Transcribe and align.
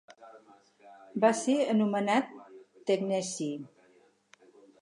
Va 1.25 1.31
ser 1.41 1.57
anomenat 1.75 2.33
tecneci. 2.93 3.51